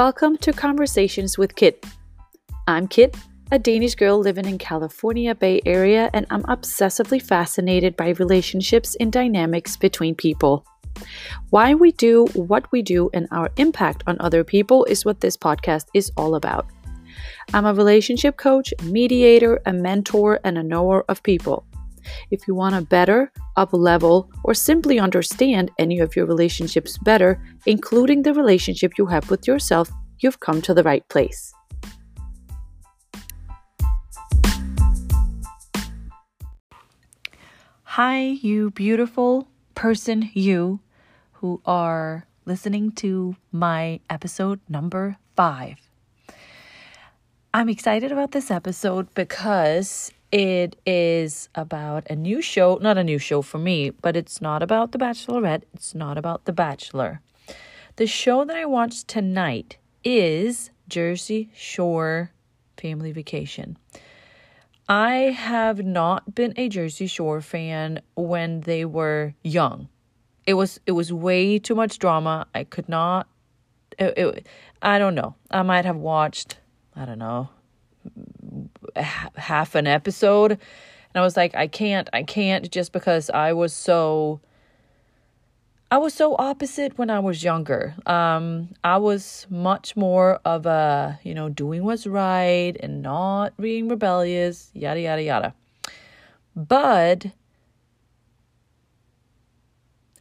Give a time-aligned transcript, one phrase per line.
[0.00, 1.84] Welcome to Conversations with Kit.
[2.66, 3.14] I'm Kit,
[3.52, 9.12] a Danish girl living in California Bay Area, and I'm obsessively fascinated by relationships and
[9.12, 10.64] dynamics between people.
[11.50, 15.36] Why we do what we do and our impact on other people is what this
[15.36, 16.66] podcast is all about.
[17.52, 21.66] I'm a relationship coach, mediator, a mentor, and a knower of people.
[22.30, 27.42] If you want to better, up level, or simply understand any of your relationships better,
[27.66, 31.52] including the relationship you have with yourself, you've come to the right place.
[37.84, 40.80] Hi, you beautiful person, you
[41.32, 45.76] who are listening to my episode number five.
[47.52, 53.18] I'm excited about this episode because it is about a new show, not a new
[53.18, 57.20] show for me, but it's not about The Bachelorette, it's not about The Bachelor.
[57.96, 62.32] The show that I watched tonight is Jersey Shore
[62.76, 63.76] Family Vacation.
[64.88, 69.88] I have not been a Jersey Shore fan when they were young.
[70.46, 72.46] It was it was way too much drama.
[72.54, 73.28] I could not
[73.98, 74.46] it, it,
[74.82, 75.34] I don't know.
[75.50, 76.56] I might have watched,
[76.96, 77.50] I don't know,
[78.96, 83.72] half an episode and I was like I can't I can't just because I was
[83.72, 84.40] so
[85.90, 87.94] I was so opposite when I was younger.
[88.06, 93.88] Um I was much more of a, you know, doing what's right and not being
[93.88, 95.54] rebellious, yada yada yada.
[96.54, 97.26] But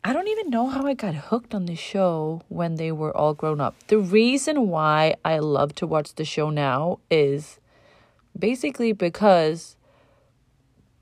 [0.03, 3.33] I don't even know how I got hooked on the show when they were all
[3.33, 3.75] grown up.
[3.87, 7.59] The reason why I love to watch the show now is
[8.37, 9.75] basically because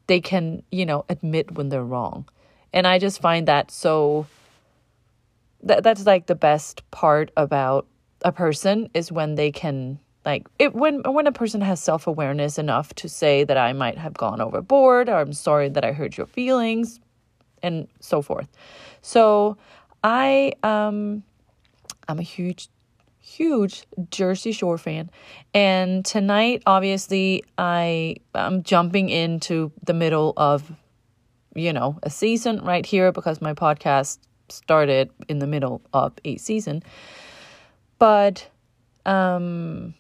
[0.08, 2.28] they can, you know, admit when they're wrong.
[2.74, 4.28] And I just find that so
[5.64, 7.88] that that's like the best part about
[8.24, 12.94] a person is when they can like it when when a person has self-awareness enough
[12.96, 16.28] to say that I might have gone overboard or I'm sorry that I hurt your
[16.28, 17.00] feelings
[17.64, 18.48] and so forth.
[19.02, 19.58] So
[20.04, 21.24] I um
[22.08, 22.70] I'm a huge
[23.38, 25.12] huge Jersey Shore fan.
[25.54, 30.72] And tonight, obviously, I I'm jumping into the middle of,
[31.56, 34.18] you know, a season right here because my podcast
[34.50, 36.84] started in the middle of a season.
[38.00, 38.50] But
[39.06, 39.94] um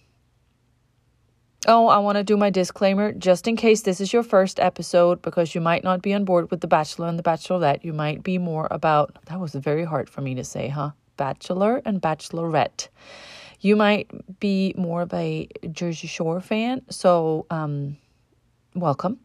[1.69, 5.21] Oh, I want to do my disclaimer just in case this is your first episode
[5.21, 7.83] because you might not be on board with The Bachelor and The Bachelorette.
[7.83, 10.91] You might be more about that was very hard for me to say, huh?
[11.17, 12.87] Bachelor and Bachelorette.
[13.59, 17.97] You might be more of a Jersey Shore fan, so um,
[18.79, 19.19] welcome.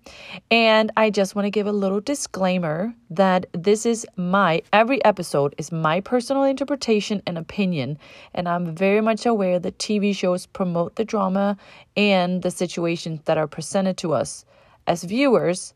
[0.50, 5.54] And I just want to give a little disclaimer that this is my, every episode
[5.58, 7.98] is my personal interpretation and opinion.
[8.34, 11.56] And I'm very much aware that TV shows promote the drama
[11.96, 14.44] and the situations that are presented to us
[14.86, 15.74] as viewers.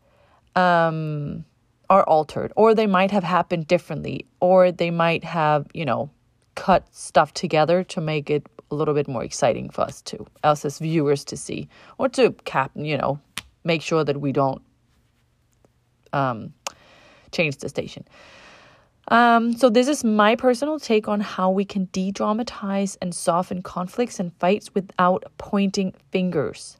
[0.54, 1.44] Um,
[1.88, 6.10] are altered or they might have happened differently or they might have you know
[6.54, 10.64] cut stuff together to make it a little bit more exciting for us to us
[10.64, 13.18] as viewers to see or to cap you know
[13.64, 14.62] make sure that we don't
[16.12, 16.54] um,
[17.32, 18.04] change the station.
[19.08, 24.18] Um, so this is my personal take on how we can de-dramatize and soften conflicts
[24.18, 26.78] and fights without pointing fingers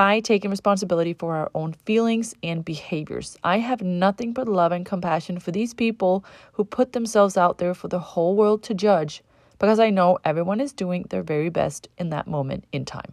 [0.00, 3.36] by taking responsibility for our own feelings and behaviors.
[3.44, 6.24] I have nothing but love and compassion for these people
[6.54, 9.22] who put themselves out there for the whole world to judge
[9.58, 13.12] because I know everyone is doing their very best in that moment in time.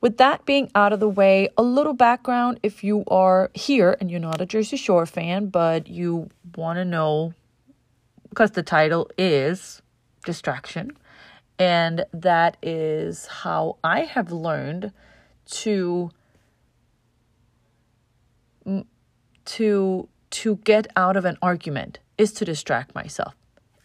[0.00, 4.08] With that being out of the way, a little background if you are here and
[4.08, 7.34] you're not a Jersey Shore fan, but you want to know
[8.28, 9.82] because the title is
[10.24, 10.96] Distraction
[11.62, 14.90] and that is how I have learned
[15.62, 16.10] to
[19.44, 23.34] to to get out of an argument is to distract myself.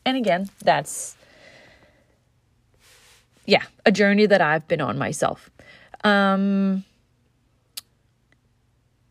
[0.06, 1.18] And again, that's
[3.46, 5.52] yeah, a journey that I've been on myself.
[6.04, 6.84] Um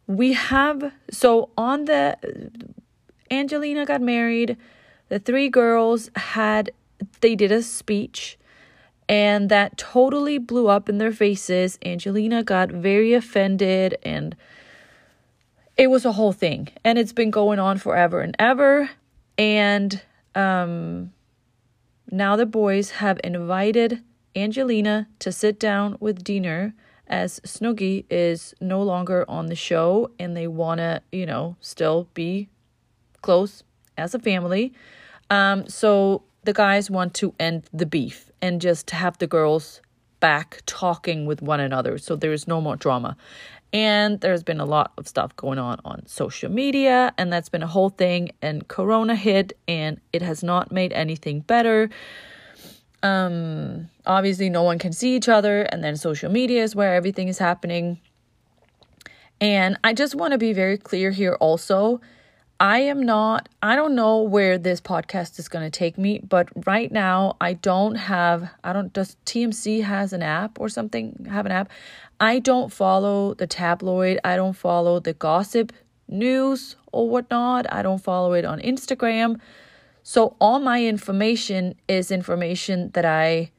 [0.08, 2.16] we have so on the
[3.30, 4.56] Angelina got married,
[5.08, 6.72] the three girls had
[7.20, 8.36] they did a speech
[9.08, 11.78] and that totally blew up in their faces.
[11.84, 14.36] Angelina got very offended, and
[15.76, 16.68] it was a whole thing.
[16.84, 18.90] And it's been going on forever and ever.
[19.38, 20.02] And
[20.34, 21.12] um,
[22.10, 24.02] now the boys have invited
[24.34, 26.74] Angelina to sit down with dinner
[27.06, 32.08] as Snooki is no longer on the show and they want to, you know, still
[32.14, 32.48] be
[33.22, 33.62] close
[33.96, 34.72] as a family.
[35.30, 39.80] Um, so the guys want to end the beef and just have the girls
[40.20, 43.16] back talking with one another so there's no more drama.
[43.72, 47.62] And there's been a lot of stuff going on on social media, and that's been
[47.62, 48.30] a whole thing.
[48.40, 51.90] And Corona hit, and it has not made anything better.
[53.02, 57.28] Um, obviously, no one can see each other, and then social media is where everything
[57.28, 58.00] is happening.
[59.40, 62.00] And I just want to be very clear here also.
[62.58, 66.48] I am not, I don't know where this podcast is going to take me, but
[66.66, 71.44] right now I don't have, I don't, does TMC has an app or something, have
[71.44, 71.70] an app?
[72.18, 75.70] I don't follow the tabloid, I don't follow the gossip
[76.08, 79.38] news or whatnot, I don't follow it on Instagram.
[80.02, 83.50] So all my information is information that I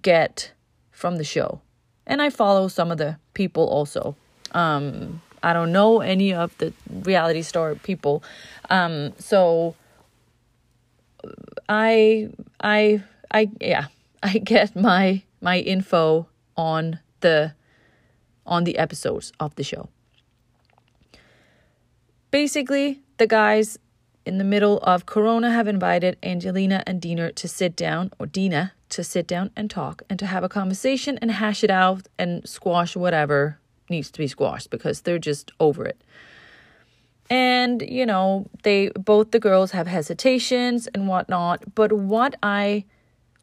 [0.00, 0.52] get
[0.92, 1.60] from the show.
[2.06, 4.14] And I follow some of the people also.
[4.52, 8.24] Um, I don't know any of the reality star people.
[8.68, 9.76] Um, so
[11.68, 13.86] I I I yeah,
[14.24, 16.26] I get my my info
[16.56, 17.54] on the
[18.44, 19.88] on the episodes of the show.
[22.32, 23.78] Basically, the guys
[24.24, 28.72] in the middle of Corona have invited Angelina and Deena to sit down, or Deena
[28.88, 32.48] to sit down and talk and to have a conversation and hash it out and
[32.48, 36.00] squash whatever needs to be squashed because they're just over it.
[37.28, 41.74] And, you know, they both the girls have hesitations and whatnot.
[41.74, 42.84] But what I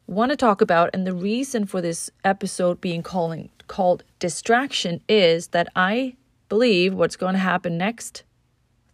[0.06, 5.48] want to talk about and the reason for this episode being calling called distraction is
[5.48, 6.16] that I
[6.48, 8.22] believe what's going to happen next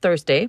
[0.01, 0.49] Thursday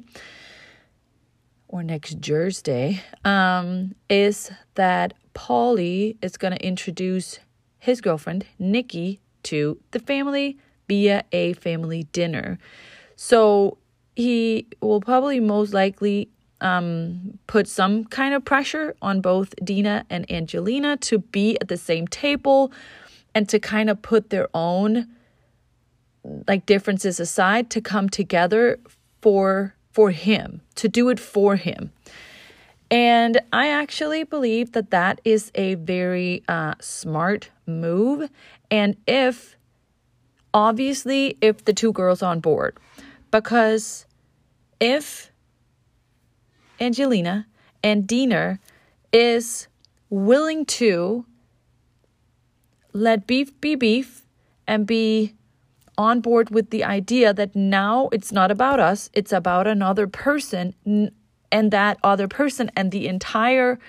[1.68, 7.39] or next Thursday um, is that Pauly is going to introduce
[7.80, 10.57] his girlfriend Nikki to the family
[10.92, 12.60] via a family dinner.
[13.16, 13.78] So
[14.14, 16.28] he will probably most likely
[16.60, 21.78] um, put some kind of pressure on both Deena and Angelina to be at the
[21.78, 22.74] same table
[23.34, 25.08] and to kind of put their own
[26.46, 28.78] like differences aside to come together
[29.22, 31.92] for for him to do it for him
[32.92, 38.30] and i actually believe that that is a very uh, smart move
[38.70, 39.56] and if
[40.53, 42.77] obviously if the two girls on board
[43.31, 44.06] because
[44.80, 45.31] if
[46.80, 47.48] Angelina
[47.83, 48.59] and Deena
[49.13, 49.68] is
[50.09, 51.25] willing to
[52.94, 54.25] let beef be beef
[54.68, 55.33] and be
[55.98, 60.74] on board with the idea that now it's not about us, it's about another person
[61.51, 63.80] and that other person and the entire.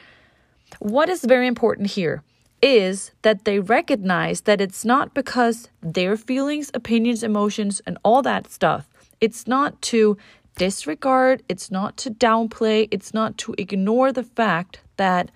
[0.78, 2.22] What is very important here
[2.62, 8.50] is that they recognize that it's not because their feelings, opinions, emotions, and all that
[8.50, 8.88] stuff,
[9.20, 10.16] it's not to
[10.56, 15.30] disregard, it's not to downplay, it's not to ignore the fact that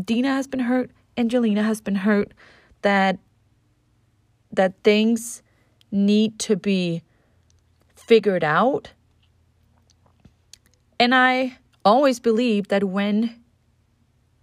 [0.00, 2.32] Deena has been hurt, Angelina has been hurt,
[2.82, 3.18] that
[4.52, 5.42] that things
[5.90, 7.02] need to be
[7.96, 8.92] figured out.
[11.00, 13.34] And I always believe that when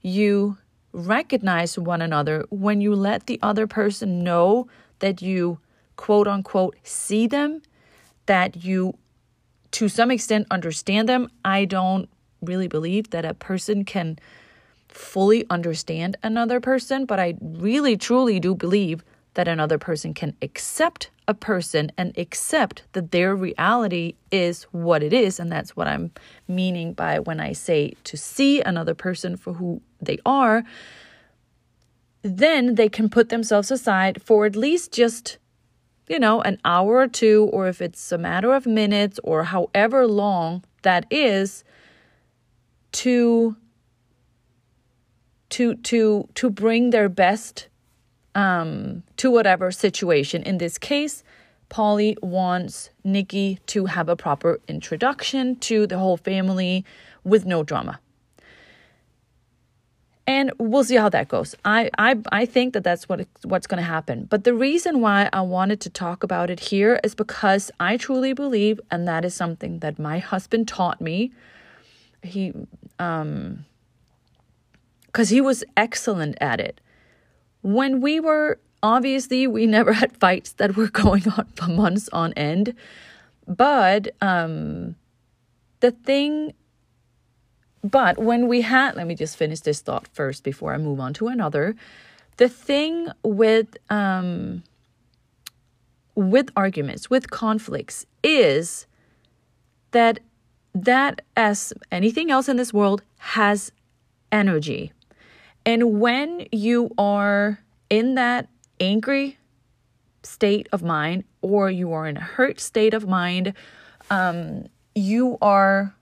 [0.02, 0.58] you
[0.94, 4.68] recognize one another, when you let the other person know
[5.00, 5.60] that you
[5.96, 7.62] quote unquote see them,
[8.26, 8.98] that you
[9.72, 12.10] to some extent understand them, I don't
[12.42, 14.20] really believe that a person can
[14.90, 21.10] fully understand another person, but I really truly do believe that another person can accept
[21.28, 25.40] a person and accept that their reality is what it is.
[25.40, 26.12] And that's what I'm
[26.48, 30.64] meaning by when I say to see another person for who they are.
[32.24, 35.38] Then they can put themselves aside for at least just,
[36.08, 40.06] you know, an hour or two, or if it's a matter of minutes or however
[40.08, 41.64] long that is,
[42.92, 43.56] to
[45.50, 47.70] to to to bring their best
[48.36, 50.44] um, to whatever situation.
[50.44, 51.24] In this case,
[51.70, 56.86] Pauly wants Nikki to have a proper introduction to the whole family
[57.24, 58.00] with no drama.
[60.28, 61.56] And we'll see how that goes.
[61.66, 64.26] I I, I think that that's what what's going to happen.
[64.30, 68.34] But the reason why I wanted to talk about it here is because I truly
[68.34, 71.32] believe, and that is something that my husband taught me.
[72.22, 72.54] He
[73.00, 73.66] um
[75.08, 76.80] because he was excellent at it
[77.62, 82.34] when we were obviously we never had fights that were going on for months on
[82.34, 82.74] end
[83.48, 84.96] but um
[85.80, 86.54] the thing
[87.84, 91.14] but when we had let me just finish this thought first before i move on
[91.14, 91.76] to another
[92.38, 94.64] the thing with um
[96.16, 98.86] with arguments with conflicts is
[99.92, 100.20] that
[100.74, 103.72] that as anything else in this world has
[104.32, 104.92] energy.
[105.66, 108.50] And when you are in that
[108.80, 109.38] angry
[110.24, 113.54] state of mind or you are in a hurt state of mind,
[114.10, 114.66] um,
[114.96, 115.96] you are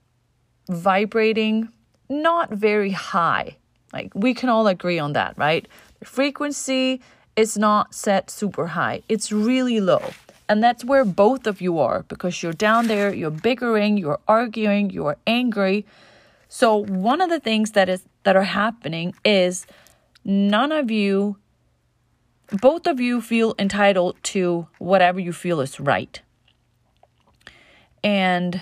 [0.70, 1.70] vibrating
[2.10, 3.58] not very high.
[3.94, 5.68] Like we can all agree on that, right?
[6.00, 7.02] The frequency
[7.36, 10.12] is not set super high, it's really low.
[10.48, 14.90] And that's where both of you are because you're down there, you're bickering, you're arguing,
[14.90, 15.86] you're angry.
[16.50, 19.66] So one of the things that is that are happening is
[20.26, 21.38] none of you
[22.62, 26.22] both of you feel entitled to whatever you feel is right.
[28.04, 28.62] And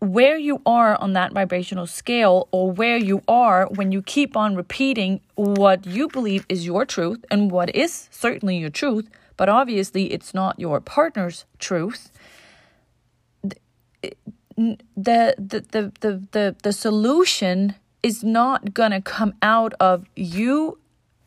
[0.00, 4.56] where you are on that vibrational scale or where you are when you keep on
[4.56, 10.12] repeating what you believe is your truth and what is certainly your truth, but obviously
[10.12, 12.10] it's not your partner's truth.
[14.96, 20.78] The, the, the, the, the, the solution is not going to come out of you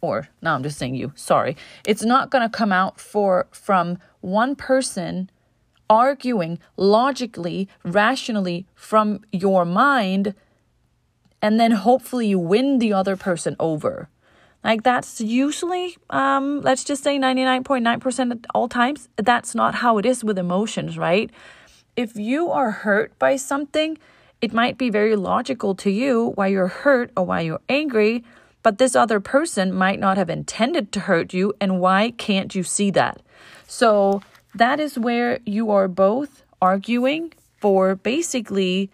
[0.01, 1.55] or no I'm just saying you sorry
[1.87, 5.29] it's not going to come out for from one person
[5.89, 10.33] arguing logically, rationally from your mind,
[11.41, 14.09] and then hopefully you win the other person over.
[14.63, 20.05] Like that's usually, um, let's just say 99.9% at all times, that's not how it
[20.05, 21.29] is with emotions, right?
[21.95, 23.97] If you are hurt by something,
[24.41, 28.23] it might be very logical to you why you're hurt or why you're angry,
[28.63, 32.63] but this other person might not have intended to hurt you, and why can't you
[32.63, 33.21] see that?
[33.67, 34.21] So,
[34.55, 38.89] that is where you are both arguing for basically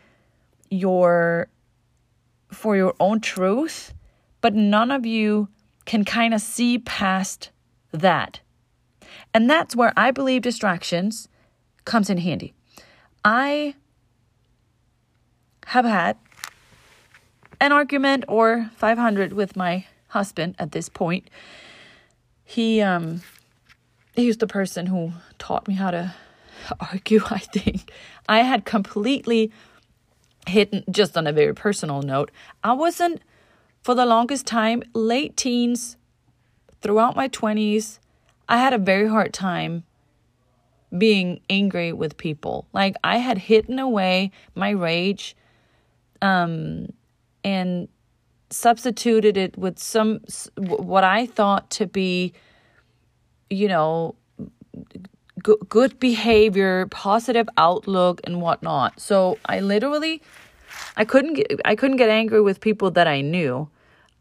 [0.70, 1.48] your
[2.51, 3.94] for your own truth
[4.41, 5.48] but none of you
[5.86, 7.51] can kind of see past
[7.91, 8.39] that
[9.34, 11.27] and that's where i believe distractions
[11.86, 12.53] comes in handy
[13.24, 13.74] i
[15.68, 16.18] have had
[17.60, 21.30] an argument or 500 with my husband at this point.
[22.44, 23.22] He um
[24.16, 26.14] he's the person who taught me how to
[26.80, 27.92] argue, I think.
[28.28, 29.52] I had completely
[30.48, 32.32] hidden, just on a very personal note,
[32.64, 33.22] I wasn't,
[33.84, 35.96] for the longest time, late teens,
[36.82, 38.00] throughout my 20s,
[38.48, 39.84] I had a very hard time
[40.98, 42.67] being angry with people.
[42.74, 45.36] Like I had hidden away my rage
[46.22, 46.91] um
[47.43, 47.88] and
[48.50, 50.22] substituted it with some
[50.58, 52.34] what I thought to be
[53.50, 54.15] you know,
[55.46, 59.00] g- good behavior, positive outlook, and whatnot.
[59.00, 60.22] So I literally,
[60.98, 63.69] I couldn't get, I couldn't get angry with people that I knew.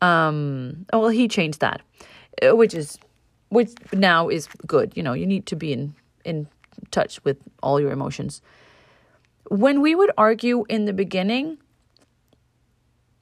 [0.00, 1.82] Um, oh, well, he changed that,
[2.42, 2.98] which is,
[3.48, 4.92] which now is good.
[4.96, 5.94] You know, you need to be in
[6.24, 6.46] in
[6.90, 8.42] touch with all your emotions.
[9.50, 11.58] When we would argue in the beginning,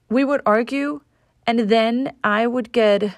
[0.09, 1.01] we would argue,
[1.47, 3.15] and then I would get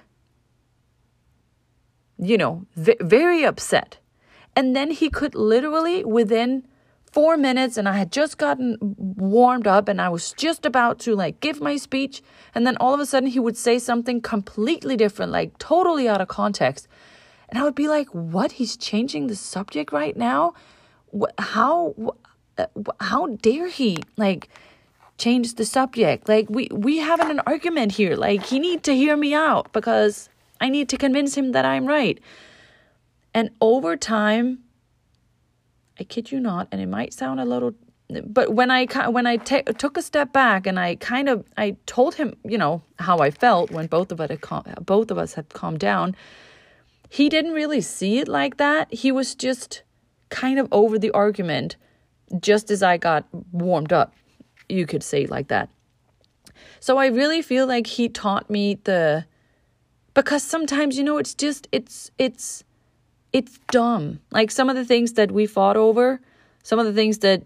[2.19, 3.99] you know, v- very upset.
[4.57, 6.67] And then he could literally, within
[7.11, 11.15] four minutes, and I had just gotten warmed up and I was just about to
[11.15, 12.23] like give my speech.
[12.55, 16.21] And then all of a sudden, he would say something completely different, like totally out
[16.21, 16.89] of context.
[17.49, 18.53] And I would be like, what?
[18.53, 20.55] He's changing the subject right now?
[21.39, 21.95] How?
[22.57, 22.67] Uh,
[23.01, 23.99] how dare he?
[24.17, 24.49] Like,
[25.19, 26.29] change the subject.
[26.29, 28.17] Like we we having an argument here.
[28.17, 30.29] Like he need to hear me out because
[30.61, 32.19] I need to convince him that I'm right.
[33.35, 34.61] And over time,
[36.01, 37.75] I kid you not, and it might sound a little,
[38.25, 41.77] but when I when I t- took a step back and I kind of I
[41.87, 45.49] told him, you know, how I felt when both of cal- both of us had
[45.51, 46.17] calmed down.
[47.09, 48.93] He didn't really see it like that.
[48.93, 49.83] He was just
[50.29, 51.77] kind of over the argument,
[52.41, 54.13] just as I got warmed up.
[54.69, 55.71] You could say like that.
[56.81, 59.25] So I really feel like he taught me the
[60.15, 62.65] because sometimes you know it's just it's it's
[63.33, 66.21] it's dumb like some of the things that we fought over
[66.63, 67.43] some of the things that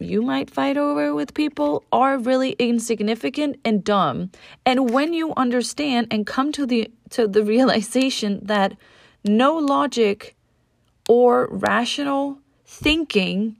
[0.00, 4.30] you might fight over with people are really insignificant and dumb
[4.64, 8.74] and when you understand and come to the to the realization that
[9.24, 10.36] no logic
[11.08, 13.56] or rational thinking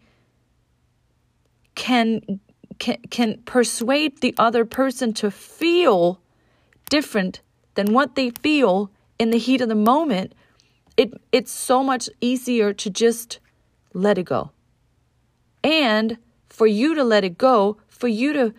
[1.74, 2.40] can
[2.78, 6.20] can, can persuade the other person to feel
[6.90, 7.40] different
[7.74, 10.34] than what they feel in the heat of the moment,
[10.96, 13.38] it it's so much easier to just
[13.92, 14.50] let it go.
[15.62, 16.18] And
[16.48, 18.54] for you to let it go, for you to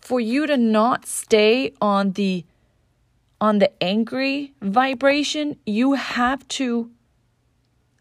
[0.00, 2.44] for you to not stay on the
[3.40, 6.90] on the angry vibration, you have to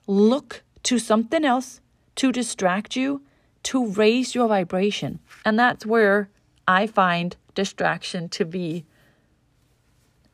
[0.08, 1.82] look to something else
[2.16, 3.22] to distract you,
[3.64, 5.20] to raise your vibration.
[5.46, 6.30] And that's where
[6.68, 8.86] I find distraction to be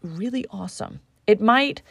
[0.01, 0.99] really awesome.
[1.27, 1.81] It might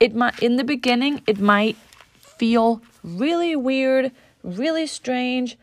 [0.00, 1.76] it might in the beginning it might
[2.18, 4.12] feel really weird,
[4.42, 5.56] really strange,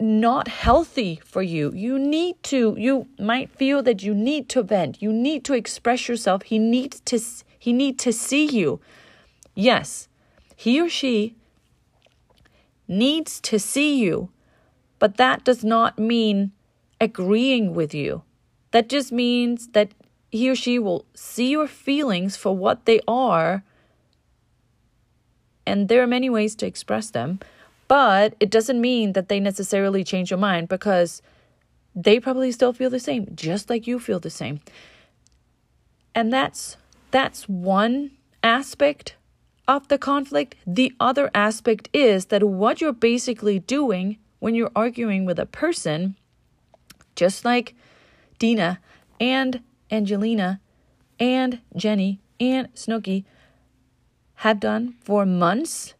[0.00, 1.72] not healthy for you.
[1.74, 5.00] You need to you might feel that you need to vent.
[5.00, 6.42] You need to express yourself.
[6.42, 7.20] He needs to
[7.58, 8.80] he need to see you.
[9.54, 10.08] Yes.
[10.56, 11.36] He or she
[12.88, 14.30] needs to see you,
[14.98, 16.52] but that does not mean
[17.00, 18.22] agreeing with you.
[18.72, 19.92] That just means that
[20.30, 23.62] he or she will see your feelings for what they are.
[25.66, 27.40] And there are many ways to express them,
[27.88, 31.22] but it doesn't mean that they necessarily change your mind because
[31.94, 34.60] they probably still feel the same, just like you feel the same.
[36.14, 36.76] And that's
[37.10, 39.16] that's one aspect
[39.66, 40.54] of the conflict.
[40.66, 46.16] The other aspect is that what you're basically doing when you're arguing with a person,
[47.16, 47.74] just like
[48.38, 48.78] Deena
[49.20, 50.60] and Angelina
[51.18, 53.24] and Jenni and Snooki
[54.36, 55.94] have done for months,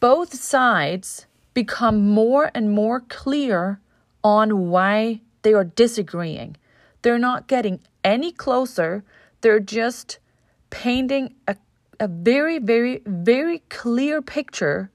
[0.00, 3.80] both sides become more and more clear
[4.22, 6.56] on why they are disagreeing.
[7.02, 9.04] They're not getting any closer,
[9.40, 10.18] they're just
[10.70, 11.56] painting a,
[12.00, 14.90] a very, very, very clear picture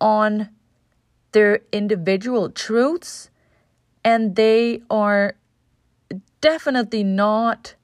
[0.00, 0.48] on
[1.32, 3.30] their individual truths,
[4.04, 5.36] and they are
[6.40, 7.74] definitely not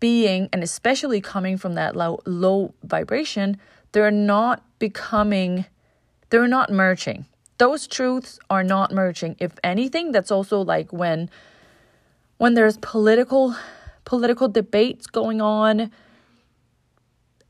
[0.00, 3.56] being, and especially coming from that low, low vibration,
[3.92, 5.66] they're not becoming,
[6.30, 7.26] they're not merging.
[7.58, 9.36] Those truths are not merging.
[9.38, 11.30] If anything, that's also like when
[12.36, 13.56] when there's political
[14.04, 15.90] political debates going on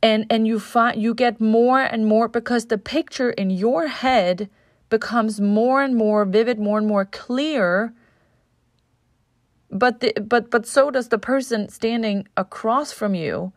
[0.03, 4.49] and and you find you get more and more because the picture in your head
[4.89, 7.93] becomes more and more vivid, more and more clear
[9.71, 13.53] but the, but but so does the person standing across from you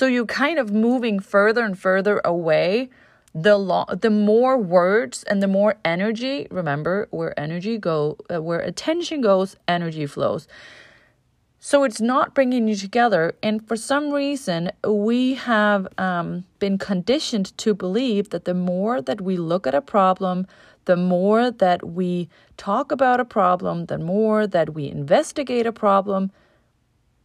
[0.00, 2.88] so you're kind of moving further and further away
[3.34, 8.60] the lo- the more words and the more energy remember where energy go uh, where
[8.60, 10.48] attention goes energy flows.
[11.58, 17.54] So it's not bringing you together and for some reason we have um, been conditioned
[17.58, 20.46] to believe that the more that we look at a problem
[20.86, 26.32] the more that we talk about a problem, the more that we investigate a problem,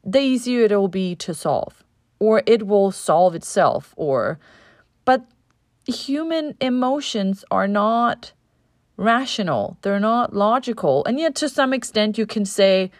[0.03, 1.84] the easier it will be to solve,
[2.19, 4.39] or it will solve itself, or
[5.03, 5.25] but
[5.85, 8.31] human emotions are not
[8.97, 12.91] rational, they're not logical, and yet to some extent you can say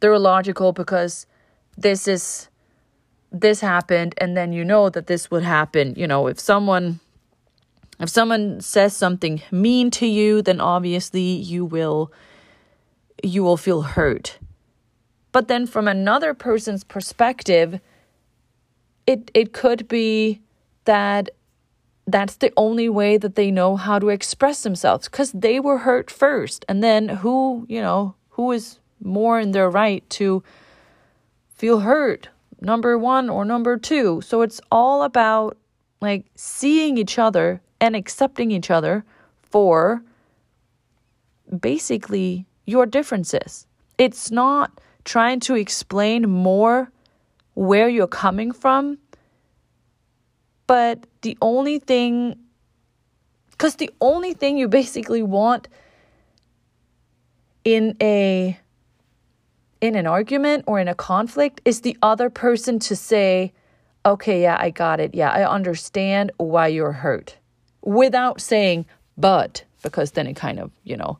[0.00, 1.26] they're logical because
[1.76, 2.48] this is
[3.32, 5.94] this happened and then you know that this would happen.
[5.96, 7.00] You know if someone
[8.00, 12.12] if someone says something mean to you, then obviously you will
[13.22, 14.38] you will feel hurt.
[15.32, 17.80] But then from another person's perspective,
[19.10, 20.40] it it could be
[20.84, 21.30] that
[22.06, 26.10] that's the only way that they know how to express themselves cuz they were hurt
[26.10, 26.64] first.
[26.68, 30.42] And then who, you know, who is more in their right to
[31.48, 32.28] feel hurt?
[32.60, 34.20] Number 1 or number 2.
[34.20, 35.56] So it's all about
[36.00, 39.04] like seeing each other and accepting each other
[39.42, 40.02] for
[41.60, 43.66] basically your differences.
[43.98, 46.92] It's not trying to explain more
[47.54, 48.98] where you're coming from,
[50.66, 52.38] but the only thing,
[53.50, 55.68] because the only thing you basically want
[57.64, 58.58] in a
[59.80, 63.52] in an argument or in a conflict is the other person to say
[64.04, 65.14] okay yeah i got it.
[65.14, 67.36] Yeah i understand why you're hurt
[67.82, 68.86] without saying
[69.16, 71.18] but because then it kind of you know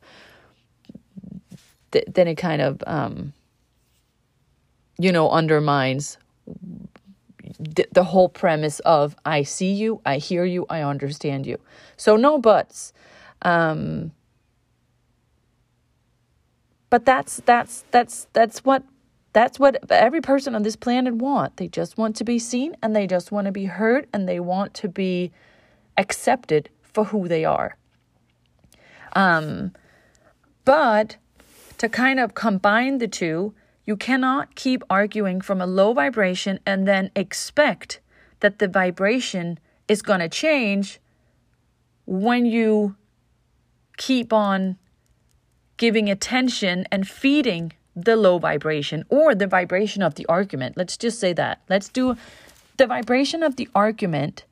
[1.91, 3.33] th- then it kind of um
[4.97, 6.17] you know undermines
[7.75, 11.59] th- the whole premise of i see you i hear you i understand you.
[11.97, 12.93] So no buts.
[13.41, 14.11] Um
[16.89, 18.83] but that's that's that's that's what
[19.33, 21.57] that's what every person on this planet want.
[21.57, 24.39] They just want to be seen and they just want to be heard and they
[24.39, 25.31] want to be
[25.97, 27.77] accepted for who they are.
[29.13, 29.71] Um,
[30.65, 31.15] but
[31.77, 33.53] to kind of combine the two,
[33.91, 37.99] you cannot keep arguing from a low vibration and then expect
[38.39, 41.01] that the vibration is going to change
[42.05, 42.95] when you
[43.97, 44.77] keep on
[45.75, 50.77] giving attention and feeding the low vibration or the vibration of the argument.
[50.77, 51.59] Let's just say that.
[51.67, 52.15] Let's do
[52.77, 54.45] the vibration of the argument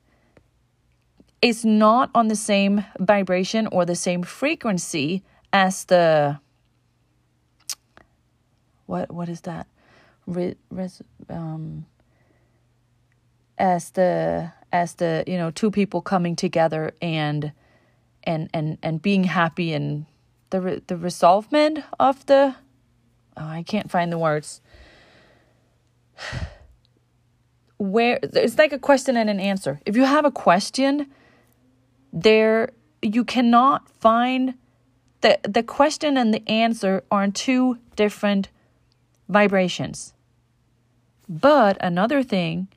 [1.40, 6.38] is not on the same vibration or the same frequency as the
[8.90, 9.66] what what is that
[10.26, 11.86] Re, res, um,
[13.56, 17.52] as the as the you know two people coming together and
[18.24, 20.06] and and and being happy and
[20.50, 22.54] the the resolvement of the
[23.36, 24.60] oh, I can't find the words
[27.78, 29.80] where it's like a question and an answer.
[29.86, 31.06] If you have a question,
[32.12, 34.54] there you cannot find
[35.22, 38.48] the the question and the answer are two different
[39.30, 40.12] vibrations.
[41.28, 42.68] But another thing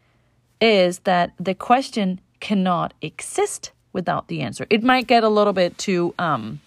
[0.61, 4.65] is that the question cannot exist without the answer.
[4.69, 6.61] It might get a little bit too um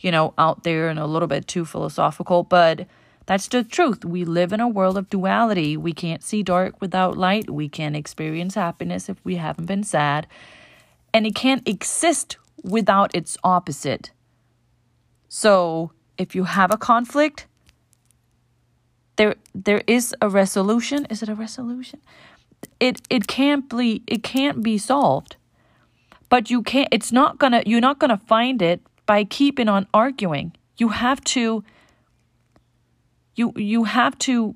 [0.00, 2.86] you know out there and a little bit too philosophical, but
[3.26, 4.04] that's the truth.
[4.04, 5.76] We live in a world of duality.
[5.76, 7.48] We can't see dark without light.
[7.48, 10.26] We can't experience happiness if we haven't been sad.
[11.14, 14.10] And it can't exist without its opposite.
[15.28, 17.46] So, if you have a conflict,
[19.16, 21.06] there there is a resolution.
[21.10, 22.00] Is it a resolution?
[22.80, 25.36] It it can't be it can't be solved.
[26.28, 30.52] But you can't it's not gonna you're not gonna find it by keeping on arguing.
[30.78, 31.64] You have to
[33.34, 34.54] you you have to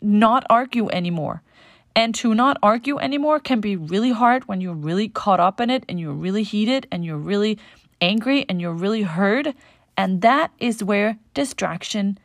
[0.00, 1.42] not argue anymore.
[1.94, 5.68] And to not argue anymore can be really hard when you're really caught up in
[5.68, 7.58] it and you're really heated and you're really
[8.00, 9.48] angry and you're really hurt.
[9.96, 12.18] And that is where distraction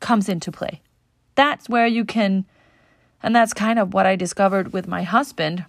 [0.00, 0.80] comes into play.
[1.34, 2.44] That's where you can,
[3.22, 5.64] and that's kind of what I discovered with my husband,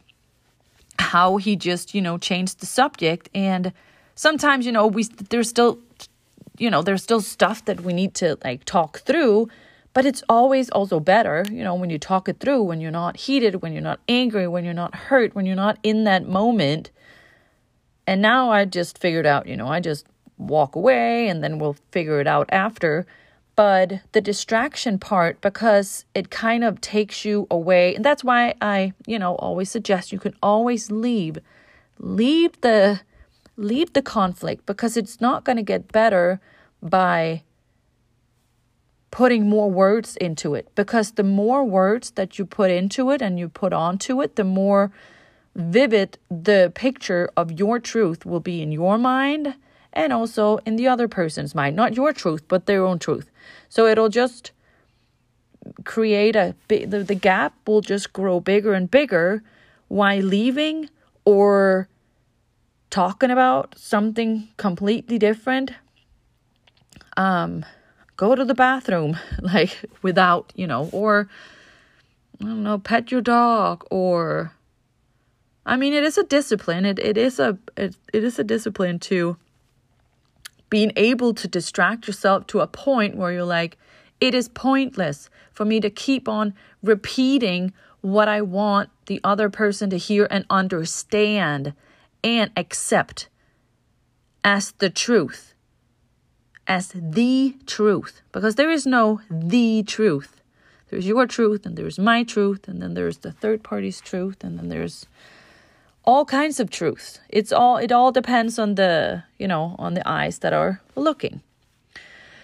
[0.99, 3.29] how he just, you know, changed the subject.
[3.33, 3.73] And
[4.15, 5.79] sometimes, you know, we, there's still
[6.57, 9.49] you know, there's still stuff that we need to like talk through,
[9.93, 13.17] but it's always also better, you know, when you talk it through, when you're not
[13.17, 16.91] heated, when you're not angry, when you're not hurt, when you're not in that moment.
[18.07, 20.05] And now I just figured out, you know, I just
[20.37, 23.05] walk away and then we'll figure it out after.
[23.55, 28.93] But the distraction part, because it kind of takes you away, and that's why I,
[29.07, 31.37] you know, always suggest you can always leave.
[31.97, 33.01] Leave the
[33.57, 36.41] leave the conflict because it's not going to get better
[36.83, 37.41] by
[39.11, 43.39] putting more words into it because the more words that you put into it and
[43.39, 44.91] you put onto it the more
[45.55, 49.55] vivid the picture of your truth will be in your mind
[49.95, 53.29] and also in the other person's mind not your truth but their own truth
[53.69, 54.51] so it'll just
[55.83, 59.43] create a the, the gap will just grow bigger and bigger
[59.87, 60.89] while leaving
[61.25, 61.87] or
[62.89, 65.73] talking about something completely different,
[67.17, 67.65] um,
[68.15, 71.27] go to the bathroom, like without, you know, or
[72.41, 74.53] I don't know, pet your dog or
[75.65, 76.85] I mean it is a discipline.
[76.85, 79.37] It it is a it, it is a discipline to
[80.69, 83.77] being able to distract yourself to a point where you're like,
[84.19, 89.89] it is pointless for me to keep on repeating what I want the other person
[89.89, 91.73] to hear and understand
[92.23, 93.29] and accept
[94.43, 95.53] as the truth,
[96.67, 100.41] as the truth, because there is no the truth.
[100.89, 104.57] There's your truth, and there's my truth, and then there's the third party's truth, and
[104.57, 105.07] then there's
[106.05, 107.19] all kinds of truths.
[107.29, 111.41] It's all it all depends on the, you know, on the eyes that are looking.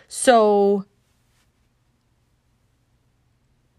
[0.08, 0.86] So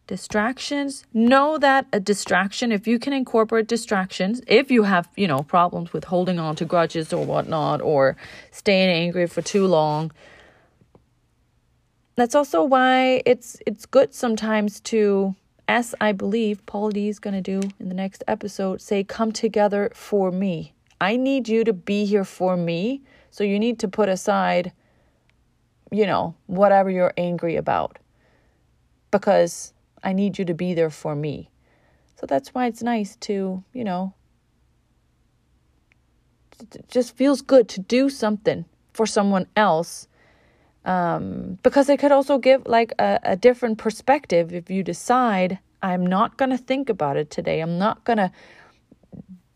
[0.07, 5.43] distractions know that a distraction if you can incorporate distractions if you have you know
[5.43, 8.17] problems with holding on to grudges or whatnot or
[8.51, 10.11] staying angry for too long
[12.17, 15.35] that's also why it's it's good sometimes to
[15.69, 19.33] as i believe Pauly D is going to do in the next episode say come
[19.33, 23.89] together for me i need you to be here for me so you need to
[23.89, 24.73] put aside
[25.91, 27.99] you know whatever you're angry about
[29.13, 29.73] because
[30.03, 31.51] I need you to be there for me.
[32.19, 34.15] So that's why it's nice to, you know,
[36.61, 40.09] it just feels good to do something for someone else.
[40.85, 46.05] Um, because it could also give like a, a different perspective if you decide, I'm
[46.05, 47.61] not going to think about it today.
[47.61, 48.33] I'm not going to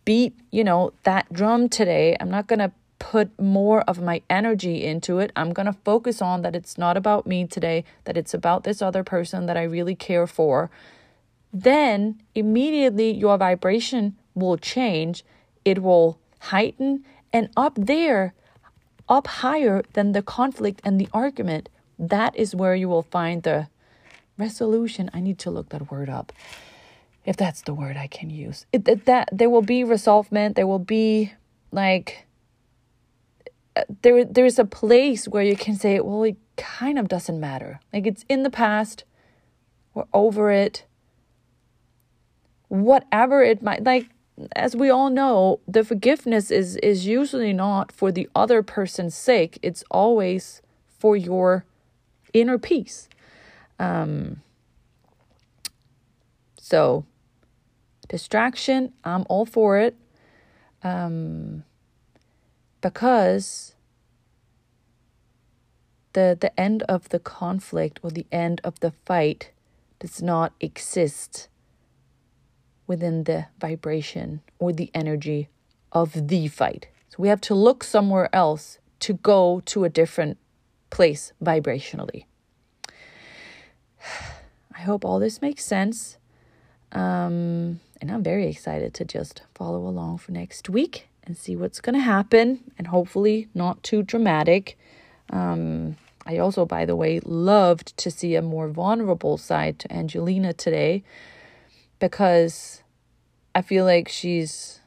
[0.05, 2.17] beat, you know, that drum today.
[2.21, 5.31] I'm not going to put more of my energy into it.
[5.37, 8.81] I'm going to focus on that it's not about me today, that it's about this
[8.81, 10.71] other person that I really care for.
[11.53, 15.25] Then immediately your vibration will change,
[15.65, 18.35] it will heighten, and up there,
[19.09, 23.69] up higher than the conflict and the argument, that is where you will find the
[24.39, 25.11] resolution.
[25.15, 26.33] I need to look that word up.
[27.25, 28.67] if that's the word I can use.
[28.73, 31.33] It, that, that there will be resolvement, there will be
[31.73, 32.27] like
[33.75, 37.81] uh, there there's a place where you can say, well, it kind of doesn't matter.
[37.93, 39.05] Like it's in the past.
[39.95, 40.85] We're over it.
[42.69, 44.09] Whatever it might like
[44.55, 49.59] as we all know, the forgiveness is is usually not for the other person's sake.
[49.63, 50.63] It's always
[50.99, 51.65] for your
[52.33, 53.09] inner peace.
[53.79, 54.43] Um,
[56.59, 57.05] so,
[58.09, 59.97] distraction, I'm all for it.
[60.83, 61.65] Um,
[62.81, 63.75] because
[66.13, 69.51] the the end of the conflict or the end of the fight
[69.99, 71.49] does not exist
[72.87, 75.49] within the vibration or the energy
[75.93, 76.89] of the fight.
[77.09, 80.39] So we have to look somewhere else to go to a different
[80.91, 82.25] place vibrationally.
[84.75, 86.19] I hope all this makes sense.
[86.93, 91.81] Um, and I'm very excited to just follow along for next week and see what's
[91.81, 94.79] going to happen, and hopefully not too dramatic.
[95.31, 100.53] Um, I also, by the way, loved to see a more vulnerable side to Angelina
[100.53, 101.03] today
[101.99, 102.83] because
[103.55, 104.81] I feel like she's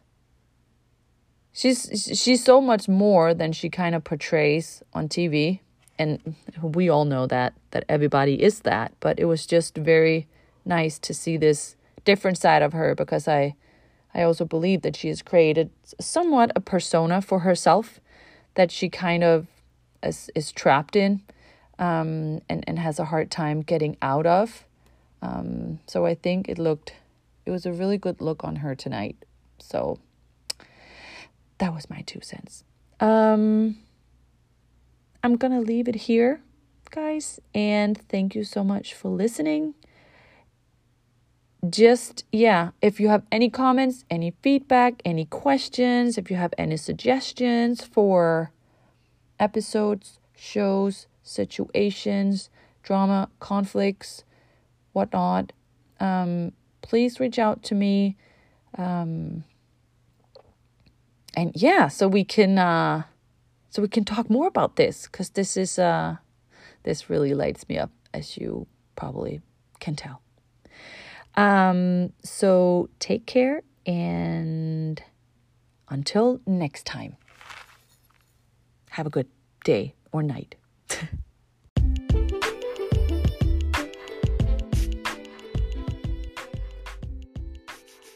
[1.52, 5.60] she's she's so much more than she kind of portrays on TV
[5.98, 10.28] and we all know that that everybody is that but it was just very
[10.65, 13.56] nice to see this different side of her because I
[14.13, 15.69] I also believe that she has created
[16.00, 18.00] somewhat a persona for herself
[18.56, 19.48] that she kind of
[20.04, 21.22] is, is trapped in
[21.78, 24.65] um, and, and has a hard time getting out of.
[25.21, 26.93] Um, so I think it looked,
[27.45, 29.17] it was a really good look on her tonight.
[29.60, 29.99] So
[31.58, 32.63] that was my two cents.
[32.99, 33.77] Um,
[35.23, 36.41] I'm going to leave it here,
[36.91, 37.39] guys.
[37.53, 39.75] And thank you so much for listening
[41.67, 46.77] just yeah if you have any comments any feedback any questions if you have any
[46.77, 48.51] suggestions for
[49.39, 52.49] episodes shows situations
[52.82, 54.23] drama conflicts
[54.93, 55.52] whatnot
[55.99, 58.15] um, please reach out to me
[58.78, 59.43] um,
[61.36, 63.04] and yeah so we can uh,
[63.69, 66.15] so we can talk more about this because this is uh
[66.84, 69.41] this really lights me up as you probably
[69.80, 70.21] can tell
[71.36, 75.02] um, so take care and
[75.89, 77.17] until next time,
[78.91, 79.28] have a good
[79.63, 80.56] day or night.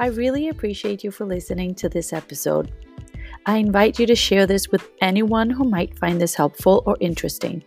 [0.04, 2.74] I really appreciate you for listening to this episode.
[3.46, 7.63] I invite you to share this with anyone who might find this helpful or interesting.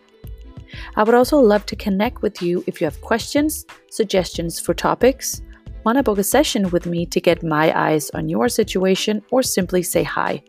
[0.96, 5.40] I would also love to connect with you if you have questions, suggestions for topics,
[5.82, 9.42] want to book a session with me to get my eyes on your situation, or
[9.42, 10.42] simply say hi.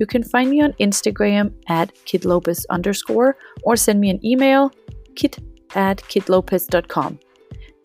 [0.00, 4.72] You can find me on Instagram at kitlopez underscore or send me an email,
[5.14, 5.38] kit
[5.76, 7.20] at kitlopez.com.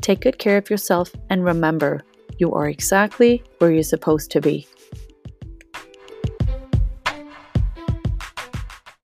[0.01, 2.01] Take good care of yourself and remember,
[2.37, 4.67] you are exactly where you're supposed to be.